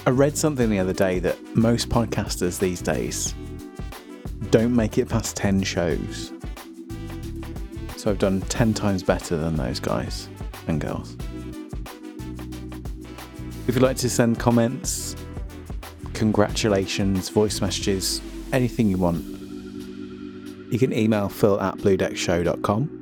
I 0.04 0.10
read 0.10 0.36
something 0.36 0.68
the 0.68 0.80
other 0.80 0.92
day 0.92 1.20
that 1.20 1.38
most 1.56 1.88
podcasters 1.88 2.58
these 2.58 2.82
days 2.82 3.36
don't 4.50 4.74
make 4.74 4.98
it 4.98 5.08
past 5.08 5.36
10 5.36 5.62
shows. 5.62 6.32
So 7.96 8.10
I've 8.10 8.18
done 8.18 8.40
10 8.40 8.74
times 8.74 9.04
better 9.04 9.36
than 9.36 9.54
those 9.54 9.78
guys 9.78 10.28
and 10.66 10.80
girls. 10.80 11.16
If 13.68 13.76
you'd 13.76 13.82
like 13.82 13.96
to 13.98 14.10
send 14.10 14.40
comments, 14.40 15.14
congratulations, 16.14 17.28
voice 17.28 17.60
messages, 17.60 18.20
anything 18.52 18.88
you 18.88 18.98
want, 18.98 19.24
you 20.72 20.80
can 20.80 20.92
email 20.92 21.28
phil 21.28 21.60
at 21.60 21.76
bluedeckshow.com 21.76 22.98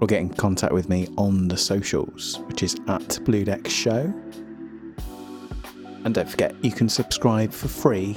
or 0.00 0.06
get 0.06 0.22
in 0.22 0.30
contact 0.30 0.72
with 0.72 0.88
me 0.88 1.06
on 1.18 1.48
the 1.48 1.56
socials, 1.58 2.38
which 2.46 2.62
is 2.62 2.76
at 2.88 3.18
Blue 3.24 3.44
Deck 3.44 3.68
Show. 3.68 4.10
And 6.04 6.14
don't 6.14 6.28
forget, 6.28 6.54
you 6.64 6.70
can 6.70 6.88
subscribe 6.88 7.52
for 7.52 7.68
free 7.68 8.16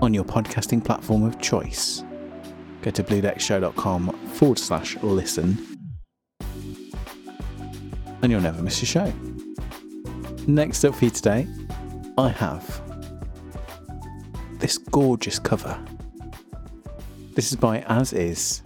on 0.00 0.12
your 0.12 0.24
podcasting 0.24 0.84
platform 0.84 1.22
of 1.24 1.40
choice. 1.40 2.04
Go 2.82 2.90
to 2.90 3.02
bluedeckshow.com 3.02 4.10
forward 4.28 4.58
slash 4.58 4.96
listen, 5.02 5.56
and 8.22 8.30
you'll 8.30 8.40
never 8.40 8.62
miss 8.62 8.82
a 8.82 8.86
show. 8.86 9.12
Next 10.46 10.84
up 10.84 10.94
for 10.96 11.04
you 11.04 11.10
today, 11.10 11.46
I 12.18 12.28
have 12.28 12.82
this 14.58 14.76
gorgeous 14.76 15.38
cover. 15.38 15.78
This 17.34 17.52
is 17.52 17.56
by 17.56 17.80
As 17.82 18.12
Is, 18.12 18.62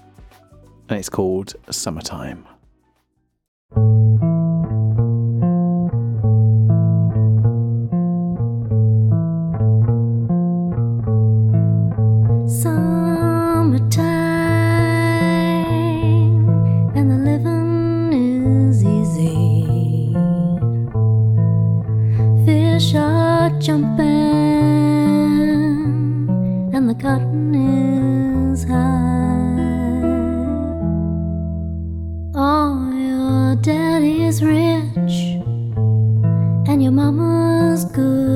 and 0.89 0.99
it's 0.99 1.11
called 1.11 1.55
Summertime. 1.71 2.45
Summertime 2.45 2.56
mama's 36.97 37.85
good 37.85 38.36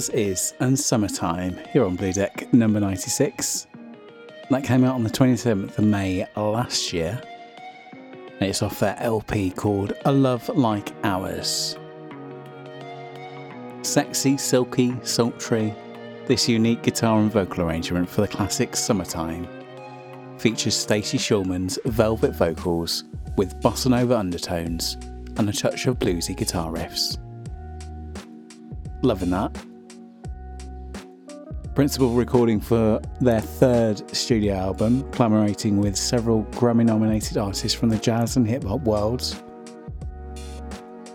As 0.00 0.08
is 0.08 0.54
and 0.60 0.78
Summertime 0.78 1.58
here 1.74 1.84
on 1.84 1.94
Blue 1.94 2.14
Deck 2.14 2.50
number 2.54 2.80
96. 2.80 3.66
That 4.48 4.64
came 4.64 4.82
out 4.82 4.94
on 4.94 5.04
the 5.04 5.10
27th 5.10 5.76
of 5.76 5.84
May 5.84 6.26
last 6.34 6.94
year. 6.94 7.20
It's 8.40 8.62
off 8.62 8.80
their 8.80 8.96
LP 8.98 9.50
called 9.50 9.92
A 10.06 10.10
Love 10.10 10.48
Like 10.48 10.94
Ours. 11.04 11.76
Sexy, 13.82 14.38
silky, 14.38 14.96
sultry, 15.02 15.74
this 16.26 16.48
unique 16.48 16.82
guitar 16.82 17.20
and 17.20 17.30
vocal 17.30 17.64
arrangement 17.64 18.08
for 18.08 18.22
the 18.22 18.28
classic 18.28 18.76
Summertime 18.76 19.46
features 20.38 20.74
Stacey 20.74 21.18
Shulman's 21.18 21.78
velvet 21.84 22.34
vocals 22.34 23.04
with 23.36 23.60
bossa 23.60 23.90
nova 23.90 24.16
undertones 24.16 24.96
and 25.36 25.46
a 25.50 25.52
touch 25.52 25.86
of 25.86 25.98
bluesy 25.98 26.34
guitar 26.34 26.72
riffs. 26.72 27.18
Loving 29.02 29.28
that. 29.28 29.69
Principal 31.80 32.10
recording 32.10 32.60
for 32.60 33.00
their 33.22 33.40
third 33.40 34.14
studio 34.14 34.52
album, 34.52 35.10
collaborating 35.12 35.78
with 35.78 35.96
several 35.96 36.44
Grammy 36.50 36.84
nominated 36.84 37.38
artists 37.38 37.72
from 37.72 37.88
the 37.88 37.96
jazz 37.96 38.36
and 38.36 38.46
hip 38.46 38.64
hop 38.64 38.82
worlds, 38.82 39.42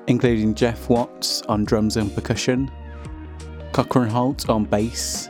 including 0.07 0.55
Jeff 0.55 0.89
Watts 0.89 1.43
on 1.43 1.66
drums 1.66 1.97
and 1.97 2.11
percussion, 2.16 2.72
Corcoran 3.74 4.09
Holt 4.09 4.49
on 4.49 4.66
bass, 4.66 5.30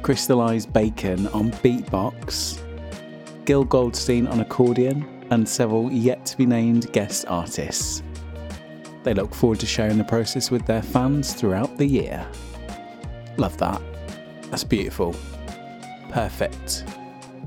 Crystallized 0.00 0.72
Bacon 0.72 1.26
on 1.28 1.50
beatbox, 1.50 2.58
Gil 3.44 3.64
Goldstein 3.64 4.26
on 4.26 4.40
accordion, 4.40 5.26
and 5.32 5.46
several 5.46 5.92
yet 5.92 6.24
to 6.24 6.38
be 6.38 6.46
named 6.46 6.90
guest 6.94 7.26
artists. 7.28 8.02
They 9.02 9.12
look 9.12 9.34
forward 9.34 9.60
to 9.60 9.66
sharing 9.66 9.98
the 9.98 10.04
process 10.04 10.50
with 10.50 10.64
their 10.64 10.80
fans 10.80 11.34
throughout 11.34 11.76
the 11.76 11.84
year. 11.86 12.26
Love 13.36 13.58
that. 13.58 13.82
That's 14.54 14.62
beautiful. 14.62 15.16
Perfect 16.10 16.84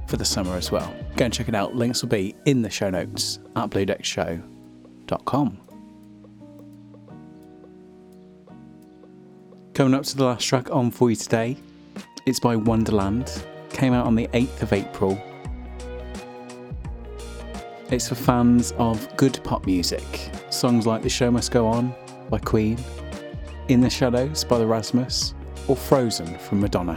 for 0.07 0.17
the 0.17 0.25
summer 0.25 0.57
as 0.57 0.73
well. 0.73 0.93
Go 1.15 1.23
and 1.23 1.33
check 1.33 1.47
it 1.47 1.55
out. 1.55 1.73
Links 1.73 2.01
will 2.01 2.09
be 2.09 2.35
in 2.43 2.61
the 2.61 2.69
show 2.69 2.89
notes 2.89 3.39
at 3.55 3.69
bluedeckshow.com. 3.69 5.57
Coming 9.73 9.93
up 9.93 10.03
to 10.03 10.17
the 10.17 10.25
last 10.25 10.45
track 10.45 10.69
on 10.69 10.91
for 10.91 11.09
you 11.09 11.15
today. 11.15 11.55
It's 12.25 12.41
by 12.41 12.57
Wonderland. 12.57 13.41
Came 13.69 13.93
out 13.93 14.05
on 14.05 14.15
the 14.15 14.27
8th 14.33 14.61
of 14.63 14.73
April. 14.73 15.17
It's 17.89 18.09
for 18.09 18.15
fans 18.15 18.73
of 18.73 19.15
good 19.15 19.39
pop 19.45 19.65
music. 19.65 20.29
Songs 20.49 20.85
like 20.85 21.03
The 21.03 21.09
Show 21.09 21.31
Must 21.31 21.51
Go 21.51 21.67
On 21.67 21.95
by 22.29 22.39
Queen, 22.39 22.77
In 23.69 23.79
the 23.79 23.89
Shadows 23.89 24.43
by 24.43 24.57
The 24.57 24.67
Rasmus, 24.67 25.35
or 25.67 25.75
Frozen 25.75 26.37
from 26.39 26.61
Madonna. 26.61 26.95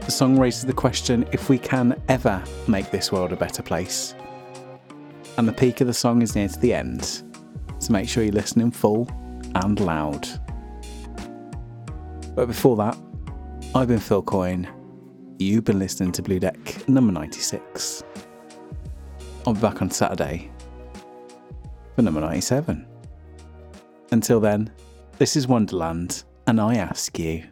The 0.00 0.10
song 0.10 0.38
raises 0.38 0.64
the 0.64 0.72
question 0.72 1.28
if 1.32 1.48
we 1.48 1.58
can 1.58 2.00
ever 2.08 2.42
make 2.66 2.90
this 2.90 3.12
world 3.12 3.32
a 3.32 3.36
better 3.36 3.62
place. 3.62 4.14
And 5.36 5.46
the 5.46 5.52
peak 5.52 5.80
of 5.80 5.86
the 5.86 5.94
song 5.94 6.22
is 6.22 6.34
near 6.34 6.48
to 6.48 6.58
the 6.58 6.74
end, 6.74 7.22
so 7.78 7.92
make 7.92 8.08
sure 8.08 8.24
you 8.24 8.32
listen 8.32 8.60
in 8.60 8.70
full 8.70 9.08
and 9.54 9.78
loud. 9.80 10.26
But 12.34 12.46
before 12.46 12.76
that, 12.76 12.96
I've 13.74 13.88
been 13.88 13.98
Phil 13.98 14.22
Coyne. 14.22 14.68
You've 15.38 15.64
been 15.64 15.78
listening 15.78 16.12
to 16.12 16.22
Blue 16.22 16.40
Deck 16.40 16.88
number 16.88 17.12
96. 17.12 18.02
I'll 19.46 19.54
be 19.54 19.60
back 19.60 19.82
on 19.82 19.90
Saturday 19.90 20.50
for 21.94 22.02
number 22.02 22.20
97. 22.20 22.86
Until 24.10 24.40
then, 24.40 24.70
this 25.18 25.36
is 25.36 25.46
Wonderland, 25.46 26.24
and 26.48 26.58
I 26.58 26.76
ask 26.76 27.18
you. 27.18 27.44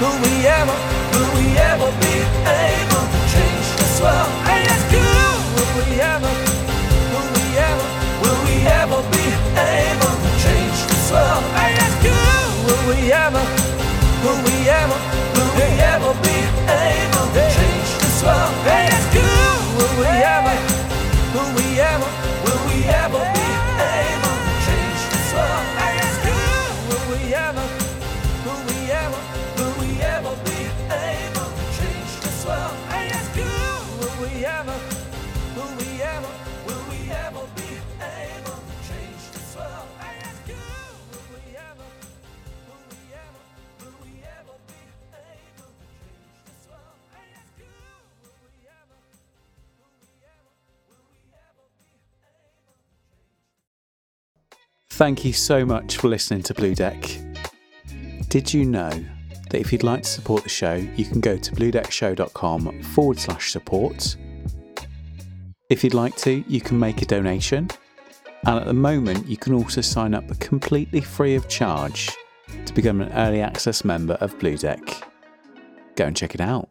Will 0.00 0.12
we 0.20 0.44
ever, 0.44 0.76
will 1.12 1.30
we 1.40 1.56
ever 1.56 1.88
be 2.04 2.14
able 2.44 3.04
to 3.12 3.20
change 3.32 3.66
this 3.80 3.96
world? 4.04 4.30
I 4.44 4.60
ask 4.68 4.86
you, 4.92 5.08
will 5.56 5.72
we 5.80 5.88
ever, 6.04 6.32
will 7.12 7.28
we 7.32 7.46
ever, 7.56 7.86
will 8.20 8.40
we 8.44 8.54
ever 8.80 9.00
be 9.16 9.26
able 9.56 10.14
to 10.20 10.30
change 10.44 10.78
this 10.84 11.06
world? 11.10 11.44
I 11.64 11.72
ask 11.80 11.98
you, 12.04 12.12
will 12.68 12.84
we 12.92 13.08
ever, 13.08 13.44
will 14.20 14.40
we 14.44 14.56
ever, 14.68 14.98
will 15.32 15.52
we 15.56 15.68
ever 15.80 16.12
be 16.28 16.38
able 16.44 17.26
to 17.32 17.42
change 17.56 17.90
this 17.96 18.20
world? 18.20 18.52
I 18.68 18.92
ask 18.92 19.10
you, 19.16 19.32
will 19.80 19.94
we 19.96 20.12
ever, 20.12 20.56
will 21.32 21.50
we 21.56 21.65
Thank 54.96 55.26
you 55.26 55.34
so 55.34 55.66
much 55.66 55.98
for 55.98 56.08
listening 56.08 56.42
to 56.44 56.54
Blue 56.54 56.74
Deck. 56.74 57.18
Did 58.30 58.54
you 58.54 58.64
know 58.64 58.88
that 59.50 59.60
if 59.60 59.70
you'd 59.70 59.82
like 59.82 60.04
to 60.04 60.08
support 60.08 60.42
the 60.42 60.48
show, 60.48 60.72
you 60.72 61.04
can 61.04 61.20
go 61.20 61.36
to 61.36 61.52
bluedeckshow.com 61.52 62.82
forward 62.82 63.18
slash 63.18 63.52
support. 63.52 64.16
If 65.68 65.84
you'd 65.84 65.92
like 65.92 66.16
to, 66.16 66.42
you 66.48 66.62
can 66.62 66.78
make 66.78 67.02
a 67.02 67.04
donation. 67.04 67.68
And 68.46 68.58
at 68.58 68.64
the 68.64 68.72
moment, 68.72 69.26
you 69.26 69.36
can 69.36 69.52
also 69.52 69.82
sign 69.82 70.14
up 70.14 70.26
completely 70.40 71.02
free 71.02 71.34
of 71.34 71.46
charge 71.46 72.10
to 72.64 72.72
become 72.72 73.02
an 73.02 73.12
early 73.12 73.42
access 73.42 73.84
member 73.84 74.14
of 74.14 74.38
Blue 74.38 74.56
Deck. 74.56 74.80
Go 75.96 76.06
and 76.06 76.16
check 76.16 76.34
it 76.34 76.40
out. 76.40 76.70